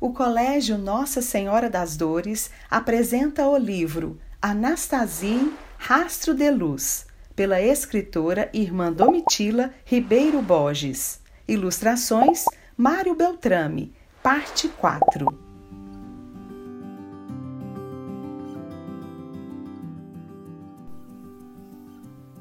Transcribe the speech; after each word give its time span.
O 0.00 0.12
Colégio 0.12 0.78
Nossa 0.78 1.20
Senhora 1.20 1.68
das 1.68 1.96
Dores 1.96 2.52
apresenta 2.70 3.48
o 3.48 3.56
livro 3.56 4.16
Anastasie 4.40 5.52
Rastro 5.76 6.34
de 6.34 6.48
Luz, 6.52 7.04
pela 7.34 7.60
escritora 7.60 8.48
Irmã 8.52 8.92
Domitila 8.92 9.74
Ribeiro 9.84 10.40
Borges. 10.40 11.20
Ilustrações 11.48 12.44
Mário 12.76 13.12
Beltrame, 13.16 13.92
parte 14.22 14.68
4. 14.68 15.26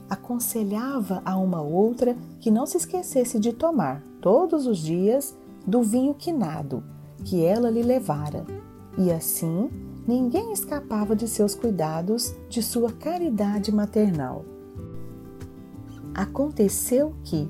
Aconselhava 0.08 1.24
a 1.26 1.36
uma 1.36 1.64
outra 1.64 2.16
que 2.40 2.52
não 2.52 2.68
se 2.68 2.78
esquecesse 2.78 3.40
de 3.40 3.52
tomar, 3.52 4.04
todos 4.22 4.68
os 4.68 4.78
dias, 4.78 5.36
do 5.66 5.82
vinho 5.82 6.14
quinado 6.14 6.84
que 7.24 7.44
ela 7.44 7.70
lhe 7.70 7.84
levara, 7.84 8.46
e 8.98 9.12
assim 9.12 9.70
ninguém 10.08 10.54
escapava 10.54 11.16
de 11.16 11.28
seus 11.28 11.54
cuidados, 11.54 12.34
de 12.50 12.64
sua 12.64 12.92
caridade 12.92 13.72
maternal. 13.72 14.46
Aconteceu 16.14 17.14
que, 17.24 17.50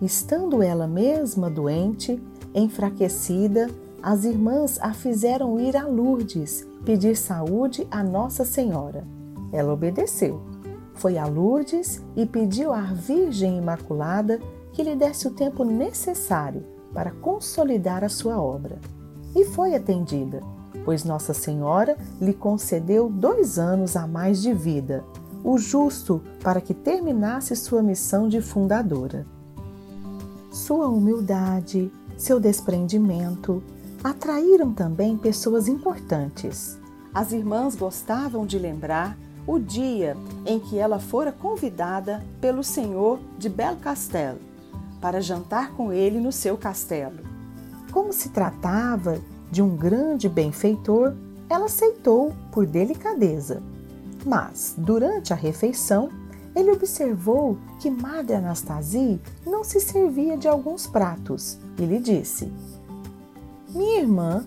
estando 0.00 0.62
ela 0.62 0.86
mesma 0.86 1.48
doente, 1.48 2.20
enfraquecida, 2.54 3.70
as 4.02 4.24
irmãs 4.24 4.78
a 4.80 4.92
fizeram 4.92 5.60
ir 5.60 5.76
a 5.76 5.86
Lourdes 5.86 6.66
pedir 6.84 7.16
saúde 7.16 7.86
a 7.90 8.02
Nossa 8.02 8.44
Senhora. 8.44 9.06
Ela 9.52 9.72
obedeceu. 9.72 10.42
Foi 10.94 11.16
a 11.16 11.26
Lourdes 11.26 12.02
e 12.16 12.26
pediu 12.26 12.72
à 12.72 12.82
Virgem 12.82 13.58
Imaculada 13.58 14.40
que 14.72 14.82
lhe 14.82 14.96
desse 14.96 15.28
o 15.28 15.30
tempo 15.30 15.64
necessário 15.64 16.64
para 16.92 17.12
consolidar 17.12 18.02
a 18.02 18.08
sua 18.08 18.40
obra 18.40 18.78
e 19.34 19.44
foi 19.44 19.74
atendida, 19.74 20.42
pois 20.84 21.04
Nossa 21.04 21.32
Senhora 21.32 21.96
lhe 22.20 22.32
concedeu 22.32 23.08
dois 23.08 23.58
anos 23.58 23.96
a 23.96 24.06
mais 24.06 24.40
de 24.42 24.52
vida, 24.52 25.04
o 25.44 25.58
justo 25.58 26.22
para 26.42 26.60
que 26.60 26.74
terminasse 26.74 27.54
sua 27.56 27.82
missão 27.82 28.28
de 28.28 28.40
fundadora. 28.40 29.26
Sua 30.50 30.88
humildade, 30.88 31.90
seu 32.16 32.38
desprendimento 32.38 33.62
atraíram 34.04 34.72
também 34.72 35.16
pessoas 35.16 35.68
importantes. 35.68 36.78
As 37.14 37.32
irmãs 37.32 37.74
gostavam 37.74 38.46
de 38.46 38.58
lembrar 38.58 39.16
o 39.46 39.58
dia 39.58 40.16
em 40.46 40.58
que 40.60 40.78
ela 40.78 40.98
fora 40.98 41.32
convidada 41.32 42.24
pelo 42.40 42.62
senhor 42.62 43.18
de 43.38 43.48
Belcastel 43.48 44.36
para 45.00 45.20
jantar 45.20 45.72
com 45.72 45.92
ele 45.92 46.20
no 46.20 46.30
seu 46.30 46.56
castelo. 46.56 47.31
Como 47.92 48.12
se 48.12 48.30
tratava 48.30 49.20
de 49.50 49.62
um 49.62 49.76
grande 49.76 50.28
benfeitor, 50.28 51.14
ela 51.48 51.66
aceitou 51.66 52.32
por 52.50 52.66
delicadeza. 52.66 53.62
Mas, 54.24 54.74
durante 54.78 55.32
a 55.32 55.36
refeição, 55.36 56.10
ele 56.56 56.70
observou 56.70 57.58
que 57.78 57.90
Madre 57.90 58.34
Anastasie 58.34 59.20
não 59.46 59.62
se 59.62 59.78
servia 59.78 60.36
de 60.36 60.48
alguns 60.48 60.86
pratos 60.86 61.58
e 61.78 61.84
lhe 61.84 61.98
disse: 61.98 62.50
Minha 63.68 64.00
irmã, 64.00 64.46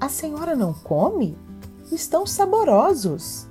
a 0.00 0.08
senhora 0.08 0.54
não 0.54 0.72
come? 0.72 1.36
Estão 1.90 2.26
saborosos. 2.26 3.46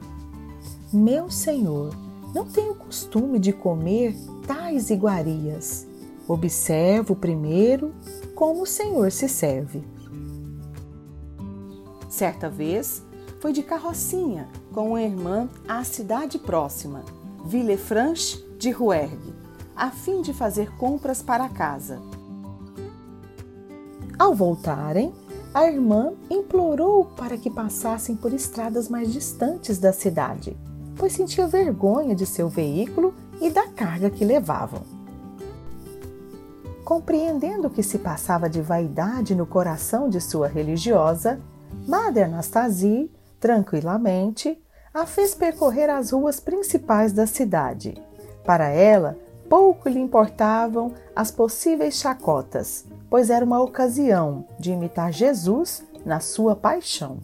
Meu 0.92 1.30
senhor, 1.30 1.96
não 2.34 2.46
tenho 2.46 2.76
costume 2.76 3.40
de 3.40 3.54
comer 3.54 4.16
tais 4.48 4.90
iguarias. 4.90 5.88
Observo 6.32 7.14
primeiro 7.14 7.94
como 8.34 8.62
o 8.62 8.66
Senhor 8.66 9.12
se 9.12 9.28
serve. 9.28 9.84
Certa 12.08 12.50
vez, 12.50 13.04
foi 13.42 13.52
de 13.52 13.62
carrocinha 13.62 14.48
com 14.72 14.92
uma 14.92 15.02
irmã 15.02 15.50
à 15.68 15.84
cidade 15.84 16.40
próxima, 16.40 17.04
Villefranche 17.44 18.42
de 18.58 18.72
Rouergue, 18.72 19.36
a 19.76 19.92
fim 19.92 20.22
de 20.22 20.32
fazer 20.32 20.72
compras 20.78 21.22
para 21.22 21.50
casa. 21.50 22.02
Ao 24.18 24.34
voltarem, 24.34 25.14
a 25.54 25.70
irmã 25.70 26.14
implorou 26.30 27.04
para 27.04 27.38
que 27.38 27.50
passassem 27.50 28.16
por 28.16 28.34
estradas 28.34 28.88
mais 28.88 29.12
distantes 29.12 29.80
da 29.80 29.92
cidade, 29.92 30.56
pois 30.96 31.12
sentia 31.12 31.46
vergonha 31.46 32.16
de 32.16 32.26
seu 32.26 32.48
veículo 32.48 33.14
e 33.42 33.50
da 33.50 33.68
carga 33.68 34.10
que 34.10 34.24
levavam. 34.24 35.01
Compreendendo 36.92 37.70
que 37.70 37.82
se 37.82 38.00
passava 38.00 38.50
de 38.50 38.62
vaidade 38.62 39.34
no 39.34 39.46
coração 39.46 40.10
de 40.10 40.20
sua 40.20 40.50
religiosa, 40.50 41.40
Madre 41.88 42.24
Anastasie, 42.24 43.10
tranquilamente, 43.40 44.62
a 44.94 45.06
fez 45.06 45.34
percorrer 45.34 45.90
as 45.90 46.12
ruas 46.12 46.42
principais 46.42 47.14
da 47.14 47.26
cidade. 47.26 47.94
Para 48.44 48.68
ela, 48.68 49.18
pouco 49.48 49.88
lhe 49.88 50.02
importavam 50.02 50.94
as 51.16 51.32
possíveis 51.32 51.96
chacotas, 51.96 52.84
pois 53.10 53.30
era 53.30 53.46
uma 53.46 53.62
ocasião 53.62 54.46
de 54.60 54.74
imitar 54.74 55.14
Jesus 55.14 55.86
na 56.06 56.20
sua 56.20 56.58
paixão. 56.58 57.20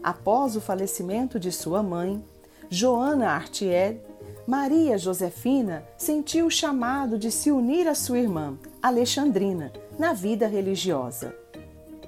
Após 0.00 0.54
o 0.54 0.60
falecimento 0.60 1.40
de 1.40 1.50
sua 1.50 1.82
mãe, 1.82 2.24
Joana 2.70 3.30
Artier 3.30 4.00
Maria 4.46 4.98
Josefina 4.98 5.86
sentiu 5.96 6.46
o 6.46 6.50
chamado 6.50 7.18
de 7.18 7.30
se 7.30 7.50
unir 7.50 7.88
à 7.88 7.94
sua 7.94 8.18
irmã, 8.18 8.58
Alexandrina, 8.82 9.72
na 9.98 10.12
vida 10.12 10.46
religiosa. 10.46 11.34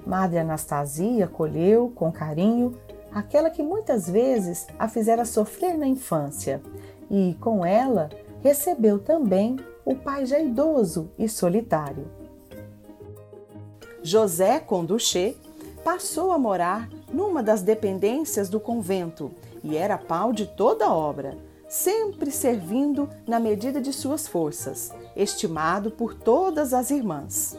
Madre 0.05 0.37
Anastasia 0.37 1.25
acolheu 1.25 1.91
com 1.95 2.11
carinho 2.11 2.77
aquela 3.11 3.49
que 3.49 3.63
muitas 3.63 4.07
vezes 4.07 4.67
a 4.77 4.87
fizera 4.87 5.25
sofrer 5.25 5.75
na 5.75 5.87
infância 5.87 6.61
e, 7.09 7.35
com 7.41 7.65
ela, 7.65 8.07
recebeu 8.43 8.99
também 8.99 9.57
o 9.83 9.95
pai 9.95 10.27
já 10.27 10.39
idoso 10.39 11.09
e 11.17 11.27
solitário. 11.27 12.05
José 14.03 14.59
Conduchê 14.59 15.35
passou 15.83 16.31
a 16.31 16.37
morar 16.37 16.87
numa 17.11 17.41
das 17.41 17.63
dependências 17.63 18.47
do 18.47 18.59
convento 18.59 19.31
e 19.63 19.75
era 19.75 19.97
pau 19.97 20.31
de 20.31 20.45
toda 20.45 20.85
a 20.85 20.93
obra 20.93 21.35
sempre 21.67 22.31
servindo 22.31 23.09
na 23.27 23.39
medida 23.39 23.81
de 23.81 23.91
suas 23.91 24.27
forças, 24.27 24.91
estimado 25.15 25.91
por 25.91 26.13
todas 26.13 26.73
as 26.73 26.91
irmãs. 26.91 27.57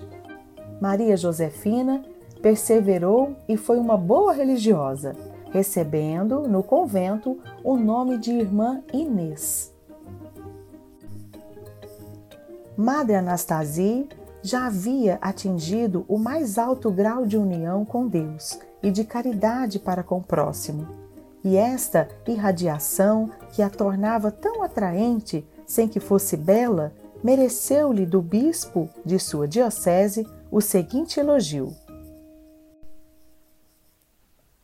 Maria 0.81 1.17
Josefina 1.17 2.03
perseverou 2.41 3.37
e 3.49 3.57
foi 3.57 3.79
uma 3.79 3.97
boa 3.97 4.33
religiosa, 4.33 5.15
recebendo 5.51 6.49
no 6.49 6.63
convento 6.63 7.39
o 7.65 7.77
nome 7.77 8.19
de 8.19 8.33
Irmã 8.33 8.83
Inês. 8.93 9.75
Madre 12.77 13.17
Anastasie 13.17 14.09
já 14.41 14.67
havia 14.67 15.19
atingido 15.21 16.05
o 16.09 16.17
mais 16.17 16.59
alto 16.59 16.93
grau 16.93 17.27
de 17.27 17.37
união 17.37 17.85
com 17.85 18.07
Deus 18.07 18.59
e 18.81 18.91
de 18.91 19.03
caridade 19.03 19.81
para 19.81 20.05
com 20.05 20.19
o 20.19 20.23
próximo 20.23 21.08
e 21.45 21.57
esta 21.57 22.09
irradiação, 22.27 23.31
que 23.53 23.63
a 23.63 23.71
tornava 23.71 24.31
tão 24.31 24.63
atraente 24.63 25.47
sem 25.67 25.87
que 25.89 26.01
fosse 26.01 26.37
bela, 26.37 26.93
mereceu-lhe 27.23 28.07
do 28.07 28.21
bispo 28.21 28.89
de 29.05 29.19
sua 29.19 29.47
diocese 29.47 30.27
o 30.51 30.61
seguinte 30.61 31.21
elogio: 31.21 31.75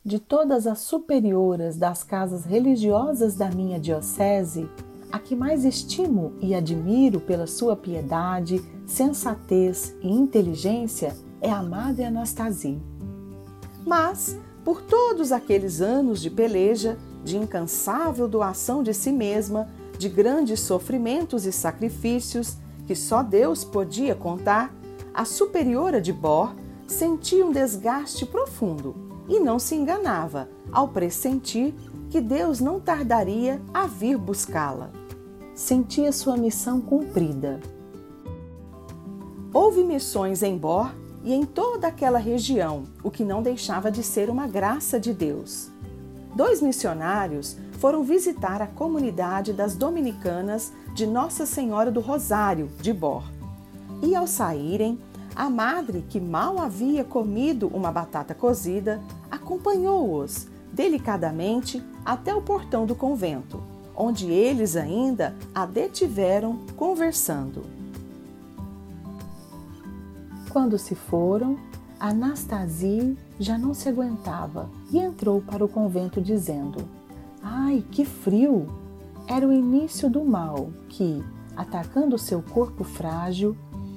De 0.04 0.18
todas 0.18 0.66
as 0.66 0.80
superioras 0.80 1.76
das 1.76 2.02
casas 2.02 2.44
religiosas 2.44 3.34
da 3.34 3.50
minha 3.50 3.78
diocese, 3.78 4.68
a 5.12 5.18
que 5.18 5.36
mais 5.36 5.64
estimo 5.64 6.32
e 6.40 6.54
admiro 6.54 7.20
pela 7.20 7.46
sua 7.46 7.76
piedade, 7.76 8.60
sensatez 8.86 9.94
e 10.02 10.08
inteligência 10.08 11.14
é 11.40 11.50
a 11.50 11.62
Madre 11.62 12.04
Anastasia. 12.04 12.80
Mas 13.86 14.36
por 14.64 14.80
todos 14.82 15.30
aqueles 15.30 15.80
anos 15.80 16.20
de 16.20 16.30
peleja, 16.30 16.96
de 17.22 17.36
incansável 17.36 18.26
doação 18.26 18.82
de 18.82 18.94
si 18.94 19.12
mesma, 19.12 19.68
de 19.98 20.08
grandes 20.08 20.60
sofrimentos 20.60 21.46
e 21.46 21.52
sacrifícios 21.52 22.56
que 22.86 22.94
só 22.94 23.22
Deus 23.22 23.64
podia 23.64 24.14
contar, 24.14 24.74
a 25.12 25.24
superiora 25.24 26.00
de 26.00 26.12
Bor 26.12 26.54
sentia 26.86 27.44
um 27.44 27.52
desgaste 27.52 28.26
profundo 28.26 28.94
e 29.28 29.40
não 29.40 29.58
se 29.58 29.74
enganava 29.74 30.48
ao 30.72 30.88
pressentir 30.88 31.74
que 32.10 32.20
Deus 32.20 32.60
não 32.60 32.78
tardaria 32.78 33.60
a 33.72 33.86
vir 33.86 34.18
buscá-la. 34.18 34.90
Sentia 35.54 36.12
sua 36.12 36.36
missão 36.36 36.80
cumprida. 36.80 37.60
Houve 39.52 39.84
missões 39.84 40.42
em 40.42 40.58
Bor 40.58 40.92
e 41.24 41.32
em 41.32 41.44
toda 41.44 41.88
aquela 41.88 42.18
região, 42.18 42.84
o 43.02 43.10
que 43.10 43.24
não 43.24 43.42
deixava 43.42 43.90
de 43.90 44.02
ser 44.02 44.28
uma 44.28 44.46
graça 44.46 45.00
de 45.00 45.14
Deus. 45.14 45.70
Dois 46.36 46.60
missionários 46.60 47.56
foram 47.78 48.04
visitar 48.04 48.60
a 48.60 48.66
comunidade 48.66 49.52
das 49.52 49.74
dominicanas 49.74 50.72
de 50.94 51.06
Nossa 51.06 51.46
Senhora 51.46 51.90
do 51.90 52.00
Rosário, 52.00 52.70
de 52.80 52.92
Bor. 52.92 53.24
E 54.02 54.14
ao 54.14 54.26
saírem, 54.26 54.98
A 55.36 55.50
madre, 55.50 56.04
que 56.08 56.20
mal 56.20 56.60
havia 56.60 57.02
comido 57.02 57.66
uma 57.74 57.90
batata 57.90 58.34
cozida, 58.34 59.02
acompanhou-os 59.28 60.46
delicadamente 60.72 61.82
até 62.04 62.32
o 62.32 62.40
portão 62.42 62.86
do 62.86 62.94
convento, 62.94 63.60
onde 63.96 64.30
eles 64.30 64.76
ainda 64.76 65.34
a 65.52 65.66
detiveram 65.66 66.60
conversando. 66.76 67.64
Quando 70.54 70.78
se 70.78 70.94
foram, 70.94 71.58
Anastasia 71.98 73.16
já 73.40 73.58
não 73.58 73.74
se 73.74 73.88
aguentava 73.88 74.70
e 74.92 75.00
entrou 75.00 75.42
para 75.42 75.64
o 75.64 75.68
convento 75.68 76.20
dizendo: 76.20 76.88
Ai, 77.42 77.84
que 77.90 78.04
frio! 78.04 78.68
Era 79.26 79.48
o 79.48 79.52
início 79.52 80.08
do 80.08 80.24
mal 80.24 80.68
que, 80.88 81.24
atacando 81.56 82.16
seu 82.16 82.40
corpo 82.40 82.84
frágil, 82.84 83.56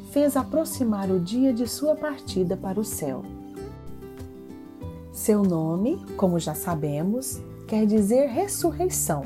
fez 0.10 0.36
aproximar 0.36 1.12
o 1.12 1.20
dia 1.20 1.54
de 1.54 1.68
sua 1.68 1.96
partida 1.96 2.58
para 2.58 2.80
o 2.80 2.84
céu. 2.84 3.22
Seu 5.14 5.44
nome, 5.44 6.04
como 6.18 6.40
já 6.40 6.56
sabemos, 6.56 7.40
quer 7.68 7.86
dizer 7.86 8.30
ressurreição, 8.30 9.22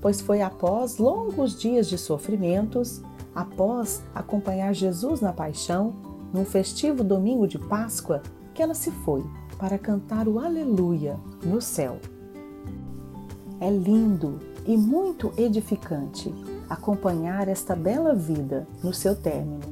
pois 0.00 0.20
foi 0.20 0.42
após 0.42 0.98
longos 0.98 1.56
dias 1.56 1.86
de 1.86 1.96
sofrimentos, 1.96 3.00
após 3.32 4.02
acompanhar 4.12 4.74
Jesus 4.74 5.20
na 5.20 5.32
paixão, 5.32 6.03
num 6.34 6.44
festivo 6.44 7.04
domingo 7.04 7.46
de 7.46 7.60
Páscoa, 7.60 8.20
que 8.52 8.60
ela 8.60 8.74
se 8.74 8.90
foi 8.90 9.24
para 9.56 9.78
cantar 9.78 10.26
o 10.26 10.40
Aleluia 10.40 11.16
no 11.44 11.62
céu. 11.62 11.98
É 13.60 13.70
lindo 13.70 14.40
e 14.66 14.76
muito 14.76 15.32
edificante 15.36 16.34
acompanhar 16.68 17.46
esta 17.46 17.76
bela 17.76 18.14
vida 18.14 18.66
no 18.82 18.92
seu 18.92 19.14
término. 19.14 19.62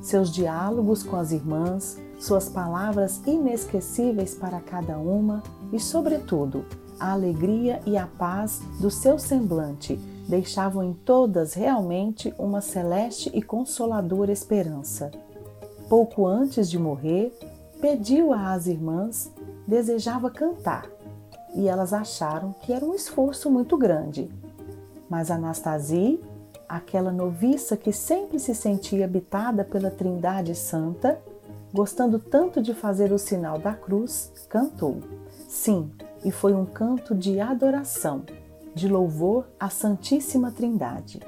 Seus 0.00 0.32
diálogos 0.32 1.04
com 1.04 1.16
as 1.16 1.30
irmãs, 1.30 1.96
suas 2.18 2.48
palavras 2.48 3.22
inesquecíveis 3.24 4.34
para 4.34 4.60
cada 4.60 4.98
uma 4.98 5.40
e, 5.72 5.78
sobretudo, 5.78 6.64
a 6.98 7.12
alegria 7.12 7.80
e 7.86 7.96
a 7.96 8.06
paz 8.06 8.60
do 8.80 8.90
seu 8.90 9.18
semblante 9.18 9.96
deixavam 10.28 10.82
em 10.82 10.92
todas 10.92 11.54
realmente 11.54 12.34
uma 12.38 12.60
celeste 12.60 13.30
e 13.32 13.40
consoladora 13.40 14.32
esperança. 14.32 15.10
Pouco 15.88 16.26
antes 16.26 16.68
de 16.68 16.78
morrer, 16.78 17.32
pediu 17.80 18.32
às 18.32 18.66
irmãs, 18.66 19.30
desejava 19.66 20.30
cantar, 20.30 20.90
e 21.54 21.68
elas 21.68 21.92
acharam 21.92 22.52
que 22.60 22.72
era 22.72 22.84
um 22.84 22.94
esforço 22.94 23.48
muito 23.48 23.76
grande. 23.76 24.28
Mas 25.08 25.30
Anastasia, 25.30 26.18
aquela 26.68 27.12
noviça 27.12 27.76
que 27.76 27.92
sempre 27.92 28.40
se 28.40 28.52
sentia 28.52 29.04
habitada 29.04 29.64
pela 29.64 29.90
Trindade 29.90 30.56
Santa, 30.56 31.20
gostando 31.72 32.18
tanto 32.18 32.60
de 32.60 32.74
fazer 32.74 33.12
o 33.12 33.18
sinal 33.18 33.58
da 33.58 33.72
cruz, 33.72 34.32
cantou. 34.48 34.98
Sim, 35.48 35.90
e 36.24 36.32
foi 36.32 36.52
um 36.52 36.66
canto 36.66 37.14
de 37.14 37.38
adoração, 37.38 38.24
de 38.74 38.88
louvor 38.88 39.46
à 39.60 39.70
Santíssima 39.70 40.50
Trindade. 40.50 41.20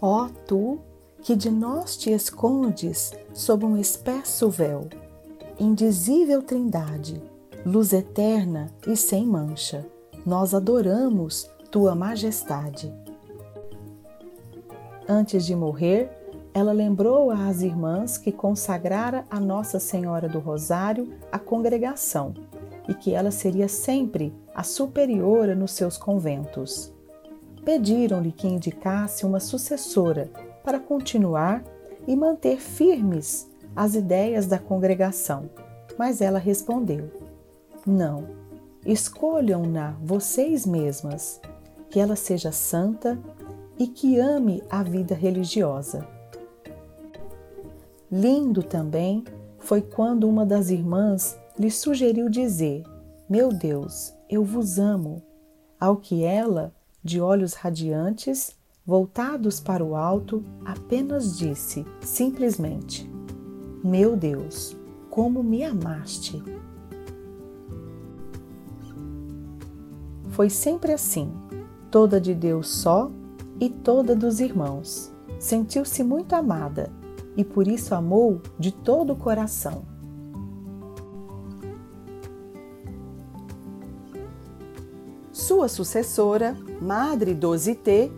Ó 0.00 0.24
oh, 0.24 0.28
tu 0.46 0.78
que 1.26 1.34
de 1.34 1.50
nós 1.50 1.96
te 1.96 2.12
escondes 2.12 3.12
sob 3.34 3.64
um 3.64 3.76
espesso 3.76 4.48
véu, 4.48 4.86
indizível 5.58 6.40
Trindade, 6.40 7.20
luz 7.64 7.92
eterna 7.92 8.72
e 8.86 8.96
sem 8.96 9.26
mancha, 9.26 9.84
nós 10.24 10.54
adoramos 10.54 11.50
tua 11.68 11.96
majestade. 11.96 12.94
Antes 15.08 15.44
de 15.44 15.56
morrer, 15.56 16.08
ela 16.54 16.70
lembrou 16.70 17.32
às 17.32 17.60
irmãs 17.60 18.16
que 18.16 18.30
consagrara 18.30 19.26
a 19.28 19.40
Nossa 19.40 19.80
Senhora 19.80 20.28
do 20.28 20.38
Rosário 20.38 21.12
à 21.32 21.40
congregação 21.40 22.34
e 22.88 22.94
que 22.94 23.12
ela 23.12 23.32
seria 23.32 23.66
sempre 23.66 24.32
a 24.54 24.62
superiora 24.62 25.56
nos 25.56 25.72
seus 25.72 25.98
conventos. 25.98 26.92
Pediram-lhe 27.64 28.30
que 28.30 28.46
indicasse 28.46 29.26
uma 29.26 29.40
sucessora 29.40 30.30
para 30.66 30.80
continuar 30.80 31.62
e 32.08 32.16
manter 32.16 32.60
firmes 32.60 33.48
as 33.76 33.94
ideias 33.94 34.46
da 34.46 34.58
congregação. 34.58 35.48
Mas 35.96 36.20
ela 36.20 36.40
respondeu: 36.40 37.08
Não, 37.86 38.24
escolham-na 38.84 39.92
vocês 40.02 40.66
mesmas, 40.66 41.40
que 41.88 42.00
ela 42.00 42.16
seja 42.16 42.50
santa 42.50 43.16
e 43.78 43.86
que 43.86 44.18
ame 44.18 44.60
a 44.68 44.82
vida 44.82 45.14
religiosa. 45.14 46.04
Lindo 48.10 48.60
também 48.60 49.22
foi 49.60 49.80
quando 49.80 50.28
uma 50.28 50.44
das 50.44 50.68
irmãs 50.68 51.38
lhe 51.56 51.70
sugeriu 51.70 52.28
dizer: 52.28 52.82
Meu 53.28 53.50
Deus, 53.50 54.12
eu 54.28 54.42
vos 54.42 54.80
amo, 54.80 55.22
ao 55.78 55.96
que 55.96 56.24
ela, 56.24 56.74
de 57.04 57.20
olhos 57.20 57.54
radiantes, 57.54 58.55
voltados 58.86 59.58
para 59.58 59.84
o 59.84 59.96
alto, 59.96 60.44
apenas 60.64 61.36
disse, 61.36 61.84
simplesmente: 62.00 63.10
Meu 63.82 64.16
Deus, 64.16 64.76
como 65.10 65.42
me 65.42 65.64
amaste! 65.64 66.42
Foi 70.28 70.48
sempre 70.48 70.92
assim, 70.92 71.32
toda 71.90 72.20
de 72.20 72.34
Deus 72.34 72.68
só 72.68 73.10
e 73.58 73.68
toda 73.70 74.14
dos 74.14 74.38
irmãos. 74.38 75.10
Sentiu-se 75.38 76.02
muito 76.04 76.34
amada 76.34 76.90
e 77.36 77.44
por 77.44 77.66
isso 77.66 77.94
amou 77.94 78.40
de 78.58 78.70
todo 78.70 79.14
o 79.14 79.16
coração. 79.16 79.82
Sua 85.32 85.68
sucessora, 85.68 86.56
Madre 86.80 87.34
Dosité, 87.34 88.10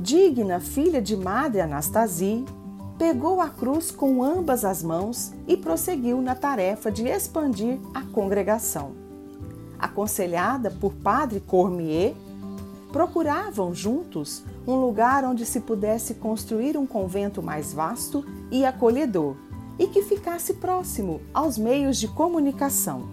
digna 0.00 0.60
filha 0.60 1.00
de 1.00 1.16
Madre 1.16 1.60
Anastasia, 1.60 2.44
pegou 2.98 3.40
a 3.40 3.48
cruz 3.48 3.90
com 3.90 4.22
ambas 4.22 4.64
as 4.64 4.82
mãos 4.82 5.32
e 5.46 5.56
prosseguiu 5.56 6.20
na 6.20 6.34
tarefa 6.34 6.90
de 6.90 7.06
expandir 7.06 7.78
a 7.94 8.02
congregação. 8.02 8.92
Aconselhada 9.78 10.70
por 10.70 10.94
Padre 10.94 11.40
Cormier, 11.40 12.14
procuravam 12.92 13.74
juntos 13.74 14.42
um 14.66 14.76
lugar 14.76 15.24
onde 15.24 15.44
se 15.44 15.60
pudesse 15.60 16.14
construir 16.14 16.76
um 16.76 16.86
convento 16.86 17.42
mais 17.42 17.72
vasto 17.72 18.24
e 18.50 18.64
acolhedor 18.64 19.36
e 19.78 19.86
que 19.86 20.02
ficasse 20.02 20.54
próximo 20.54 21.20
aos 21.34 21.58
meios 21.58 21.98
de 21.98 22.08
comunicação. 22.08 23.08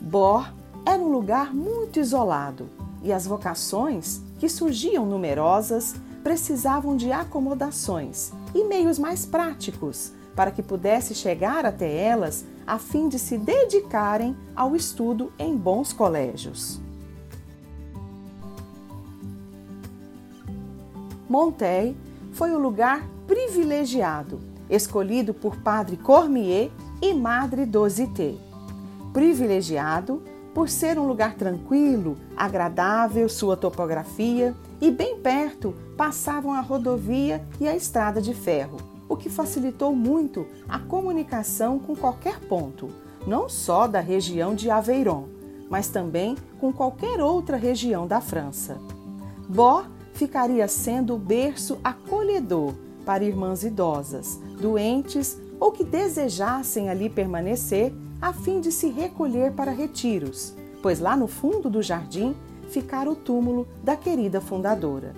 Bor 0.00 0.50
era 0.86 1.02
um 1.02 1.08
lugar 1.08 1.54
muito 1.54 2.00
isolado 2.00 2.68
e 3.02 3.12
as 3.12 3.26
vocações 3.26 4.22
que 4.38 4.48
surgiam 4.48 5.06
numerosas, 5.06 5.94
precisavam 6.22 6.96
de 6.96 7.12
acomodações 7.12 8.32
e 8.54 8.64
meios 8.64 8.98
mais 8.98 9.26
práticos 9.26 10.12
para 10.34 10.50
que 10.50 10.62
pudesse 10.62 11.14
chegar 11.14 11.64
até 11.64 11.94
elas 11.94 12.44
a 12.66 12.78
fim 12.78 13.08
de 13.08 13.18
se 13.18 13.38
dedicarem 13.38 14.36
ao 14.56 14.74
estudo 14.74 15.32
em 15.38 15.56
bons 15.56 15.92
colégios. 15.92 16.80
Montaigne 21.28 21.96
foi 22.32 22.52
o 22.52 22.58
lugar 22.58 23.06
privilegiado, 23.26 24.40
escolhido 24.68 25.32
por 25.32 25.56
Padre 25.56 25.96
Cormier 25.96 26.70
e 27.00 27.12
Madre 27.14 27.64
Dosité. 27.66 28.34
Privilegiado 29.12 30.22
por 30.54 30.68
ser 30.68 30.98
um 30.98 31.06
lugar 31.06 31.34
tranquilo, 31.34 32.16
agradável, 32.36 33.28
sua 33.28 33.56
topografia 33.56 34.54
e 34.80 34.88
bem 34.90 35.18
perto 35.18 35.74
passavam 35.96 36.52
a 36.52 36.60
rodovia 36.60 37.44
e 37.60 37.66
a 37.66 37.74
estrada 37.74 38.22
de 38.22 38.32
ferro, 38.32 38.76
o 39.08 39.16
que 39.16 39.28
facilitou 39.28 39.94
muito 39.94 40.46
a 40.68 40.78
comunicação 40.78 41.78
com 41.78 41.96
qualquer 41.96 42.38
ponto, 42.38 42.88
não 43.26 43.48
só 43.48 43.88
da 43.88 43.98
região 43.98 44.54
de 44.54 44.70
Aveyron, 44.70 45.24
mas 45.68 45.88
também 45.88 46.36
com 46.60 46.72
qualquer 46.72 47.20
outra 47.20 47.56
região 47.56 48.06
da 48.06 48.20
França. 48.20 48.78
Bó 49.48 49.84
ficaria 50.12 50.68
sendo 50.68 51.16
o 51.16 51.18
berço 51.18 51.78
acolhedor 51.82 52.74
para 53.04 53.24
irmãs 53.24 53.64
idosas, 53.64 54.40
doentes 54.60 55.36
ou 55.58 55.72
que 55.72 55.82
desejassem 55.82 56.88
ali 56.88 57.10
permanecer 57.10 57.92
a 58.24 58.32
fim 58.32 58.58
de 58.58 58.72
se 58.72 58.88
recolher 58.88 59.52
para 59.52 59.70
retiros, 59.70 60.54
pois 60.82 60.98
lá 60.98 61.14
no 61.14 61.26
fundo 61.26 61.68
do 61.68 61.82
jardim 61.82 62.34
ficara 62.70 63.10
o 63.10 63.14
túmulo 63.14 63.68
da 63.82 63.96
querida 63.96 64.40
fundadora. 64.40 65.12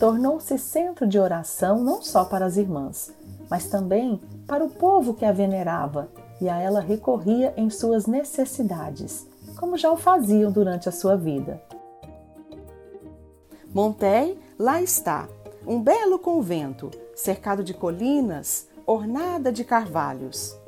Tornou-se 0.00 0.56
centro 0.56 1.06
de 1.06 1.18
oração 1.18 1.84
não 1.84 2.00
só 2.00 2.24
para 2.24 2.46
as 2.46 2.56
irmãs, 2.56 3.12
mas 3.50 3.66
também 3.66 4.18
para 4.46 4.64
o 4.64 4.70
povo 4.70 5.12
que 5.12 5.26
a 5.26 5.32
venerava 5.32 6.08
e 6.40 6.48
a 6.48 6.58
ela 6.58 6.80
recorria 6.80 7.52
em 7.58 7.68
suas 7.68 8.06
necessidades, 8.06 9.26
como 9.60 9.76
já 9.76 9.90
o 9.92 9.98
faziam 9.98 10.50
durante 10.50 10.88
a 10.88 10.92
sua 10.92 11.14
vida. 11.14 11.62
Montaigne 13.68 14.38
lá 14.58 14.80
está, 14.80 15.28
um 15.66 15.82
belo 15.82 16.18
convento, 16.18 16.90
cercado 17.14 17.62
de 17.62 17.74
colinas, 17.74 18.72
ornada 18.86 19.52
de 19.52 19.64
carvalhos. 19.64 20.58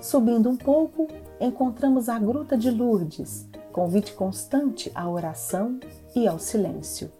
Subindo 0.00 0.48
um 0.48 0.56
pouco, 0.56 1.08
encontramos 1.40 2.08
a 2.08 2.18
Gruta 2.18 2.56
de 2.56 2.70
Lourdes, 2.70 3.46
convite 3.72 4.12
constante 4.12 4.90
à 4.94 5.08
oração 5.08 5.78
e 6.14 6.26
ao 6.26 6.38
silêncio. 6.38 7.10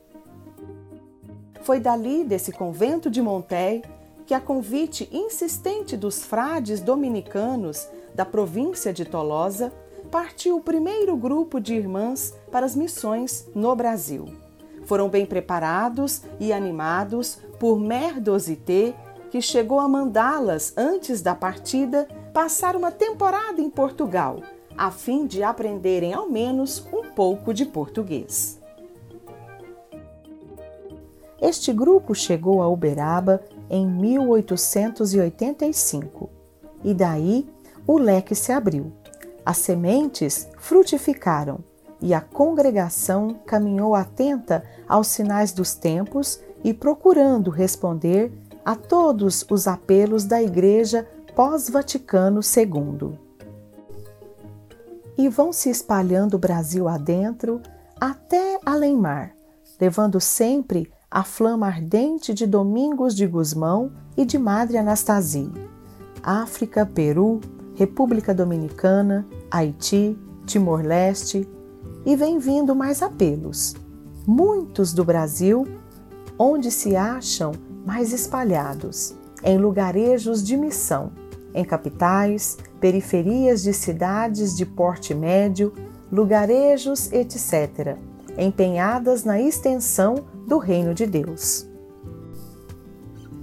Foi 1.62 1.80
dali, 1.80 2.24
desse 2.24 2.52
convento 2.52 3.10
de 3.10 3.20
Montéi, 3.20 3.82
que 4.26 4.34
a 4.34 4.40
convite 4.40 5.08
insistente 5.12 5.96
dos 5.96 6.22
frades 6.22 6.80
dominicanos 6.80 7.88
da 8.14 8.24
província 8.24 8.92
de 8.92 9.04
Tolosa, 9.04 9.72
partiu 10.10 10.56
o 10.56 10.60
primeiro 10.60 11.16
grupo 11.16 11.60
de 11.60 11.74
irmãs 11.74 12.34
para 12.50 12.66
as 12.66 12.74
missões 12.74 13.48
no 13.54 13.74
Brasil. 13.76 14.26
Foram 14.86 15.08
bem 15.08 15.24
preparados 15.24 16.22
e 16.40 16.52
animados 16.52 17.38
por 17.60 17.78
Merdosité, 17.78 18.94
que 19.30 19.40
chegou 19.40 19.80
a 19.80 19.88
mandá-las, 19.88 20.72
antes 20.76 21.22
da 21.22 21.34
partida, 21.34 22.06
passar 22.32 22.76
uma 22.76 22.90
temporada 22.90 23.60
em 23.60 23.68
Portugal, 23.68 24.40
a 24.76 24.90
fim 24.90 25.26
de 25.26 25.42
aprenderem 25.42 26.14
ao 26.14 26.28
menos 26.28 26.86
um 26.92 27.10
pouco 27.10 27.52
de 27.52 27.66
português. 27.66 28.58
Este 31.40 31.72
grupo 31.72 32.14
chegou 32.14 32.62
a 32.62 32.68
Uberaba 32.68 33.42
em 33.70 33.86
1885 33.86 36.28
e 36.82 36.92
daí 36.92 37.48
o 37.86 37.96
leque 37.96 38.34
se 38.34 38.50
abriu. 38.50 38.92
As 39.44 39.58
sementes 39.58 40.48
frutificaram 40.58 41.60
e 42.00 42.12
a 42.12 42.20
congregação 42.20 43.36
caminhou 43.46 43.94
atenta 43.94 44.64
aos 44.88 45.06
sinais 45.08 45.52
dos 45.52 45.74
tempos 45.74 46.40
e 46.64 46.74
procurando 46.74 47.50
responder 47.50 48.32
a 48.68 48.76
todos 48.76 49.46
os 49.50 49.66
apelos 49.66 50.26
da 50.26 50.42
Igreja 50.42 51.08
pós-Vaticano 51.34 52.40
II. 52.42 53.18
E 55.16 55.26
vão 55.30 55.54
se 55.54 55.70
espalhando 55.70 56.34
o 56.34 56.38
Brasil 56.38 56.86
adentro 56.86 57.62
até 57.98 58.60
além-mar, 58.66 59.34
levando 59.80 60.20
sempre 60.20 60.92
a 61.10 61.24
flama 61.24 61.66
ardente 61.66 62.34
de 62.34 62.46
Domingos 62.46 63.16
de 63.16 63.26
Gusmão 63.26 63.90
e 64.14 64.26
de 64.26 64.36
Madre 64.36 64.76
Anastasia. 64.76 65.50
África, 66.22 66.84
Peru, 66.84 67.40
República 67.74 68.34
Dominicana, 68.34 69.26
Haiti, 69.50 70.14
Timor-Leste 70.44 71.48
e 72.04 72.14
vem 72.14 72.38
vindo 72.38 72.76
mais 72.76 73.02
apelos. 73.02 73.74
Muitos 74.26 74.92
do 74.92 75.06
Brasil, 75.06 75.66
onde 76.38 76.70
se 76.70 76.94
acham 76.94 77.52
mais 77.88 78.12
espalhados, 78.12 79.14
em 79.42 79.56
lugarejos 79.56 80.44
de 80.44 80.58
missão 80.58 81.10
em 81.54 81.64
capitais, 81.64 82.58
periferias 82.78 83.62
de 83.62 83.72
cidades 83.72 84.54
de 84.54 84.66
porte 84.66 85.14
médio, 85.14 85.72
lugarejos, 86.12 87.10
etc., 87.10 87.96
empenhadas 88.36 89.24
na 89.24 89.40
extensão 89.40 90.16
do 90.46 90.58
Reino 90.58 90.92
de 90.92 91.06
Deus. 91.06 91.66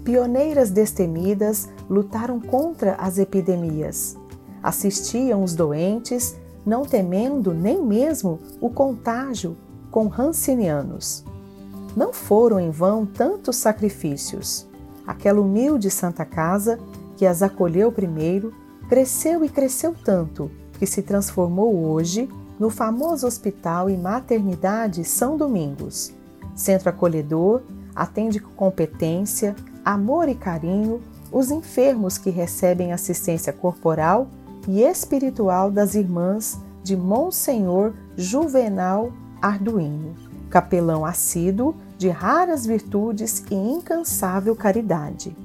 Pioneiras 0.04 0.70
destemidas 0.70 1.68
lutaram 1.90 2.40
contra 2.40 2.94
as 3.00 3.18
epidemias, 3.18 4.16
assistiam 4.62 5.44
os 5.44 5.56
doentes, 5.56 6.36
não 6.64 6.84
temendo 6.84 7.52
nem 7.52 7.84
mesmo 7.84 8.40
o 8.62 8.70
contágio 8.70 9.58
com 9.90 10.06
rancinianos. 10.08 11.26
Não 11.96 12.12
foram 12.12 12.60
em 12.60 12.70
vão 12.70 13.06
tantos 13.06 13.56
sacrifícios. 13.56 14.68
Aquela 15.08 15.40
humilde 15.40 15.90
Santa 15.90 16.26
Casa 16.26 16.80
que 17.16 17.26
as 17.26 17.42
acolheu 17.42 17.92
primeiro, 17.92 18.54
cresceu 18.90 19.44
e 19.44 19.50
cresceu 19.50 19.96
tanto 20.04 20.52
que 20.78 20.86
se 20.86 21.02
transformou 21.02 21.86
hoje 21.86 22.30
no 22.60 22.70
famoso 22.70 23.26
Hospital 23.26 23.90
e 23.90 23.98
Maternidade 23.98 25.04
São 25.04 25.38
Domingos. 25.38 26.14
Centro 26.56 26.90
acolhedor, 26.90 27.62
atende 27.96 28.40
com 28.40 28.52
competência, 28.52 29.56
amor 29.84 30.30
e 30.30 30.36
carinho 30.36 31.02
os 31.32 31.52
enfermos 31.52 32.18
que 32.18 32.30
recebem 32.30 32.94
assistência 32.94 33.52
corporal 33.52 34.28
e 34.68 34.82
espiritual 34.82 35.70
das 35.70 35.96
irmãs 35.96 36.58
de 36.84 36.96
Monsenhor 36.96 37.94
Juvenal 38.16 39.12
Arduino, 39.42 40.14
capelão 40.50 41.06
assíduo 41.06 41.76
de 41.98 42.10
raras 42.10 42.66
virtudes 42.66 43.44
e 43.50 43.56
incansável 43.56 44.56
caridade 44.56 45.36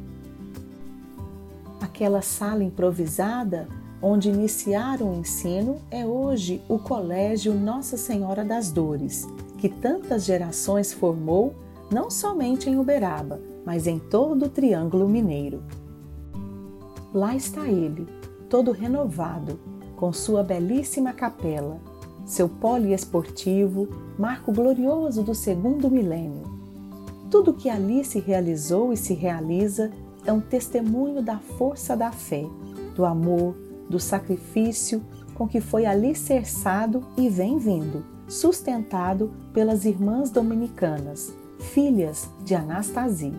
aquela 2.01 2.23
sala 2.23 2.65
improvisada 2.65 3.69
onde 4.01 4.31
iniciaram 4.31 5.11
o 5.11 5.21
ensino 5.21 5.83
é 5.91 6.07
hoje 6.07 6.63
o 6.67 6.79
Colégio 6.79 7.53
Nossa 7.53 7.99
Senhora 7.99 8.43
das 8.43 8.73
Dores, 8.73 9.29
que 9.59 9.69
tantas 9.69 10.25
gerações 10.25 10.95
formou 10.95 11.55
não 11.93 12.11
somente 12.11 12.71
em 12.71 12.79
Uberaba, 12.79 13.39
mas 13.67 13.87
em 13.87 13.99
todo 13.99 14.47
o 14.47 14.49
Triângulo 14.49 15.07
Mineiro. 15.07 15.63
Lá 17.13 17.37
está 17.37 17.69
ele, 17.69 18.07
todo 18.49 18.73
renovado, 18.73 19.61
com 19.95 20.11
sua 20.11 20.43
belíssima 20.43 21.13
capela, 21.13 21.79
seu 22.25 22.49
poliesportivo, 22.49 23.89
marco 24.19 24.53
glorioso 24.53 25.23
do 25.23 25.35
segundo 25.35 25.91
milênio. 25.91 26.45
Tudo 27.31 27.55
que 27.55 27.69
ali 27.69 28.05
se 28.05 28.19
realizou 28.19 28.93
e 28.93 28.97
se 28.97 29.15
realiza 29.15 29.91
é 30.25 30.33
um 30.33 30.41
testemunho 30.41 31.23
da 31.23 31.39
força 31.39 31.97
da 31.97 32.11
fé, 32.11 32.45
do 32.95 33.05
amor, 33.05 33.55
do 33.89 33.99
sacrifício 33.99 35.03
com 35.35 35.49
que 35.49 35.61
foi 35.61 35.87
alicerçado 35.87 37.03
e 37.17 37.29
vem 37.29 37.59
vindo, 37.59 38.05
sustentado 38.29 39.33
pelas 39.55 39.87
irmãs 39.87 40.31
dominicanas, 40.31 41.33
filhas 41.59 42.29
de 42.45 42.55
Anastasia. 42.55 43.33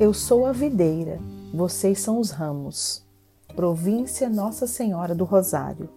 Eu 0.00 0.14
sou 0.14 0.46
a 0.46 0.52
videira, 0.52 1.20
vocês 1.52 2.00
são 2.00 2.18
os 2.18 2.30
ramos. 2.30 3.04
Província 3.54 4.30
Nossa 4.30 4.66
Senhora 4.66 5.14
do 5.14 5.24
Rosário. 5.24 5.90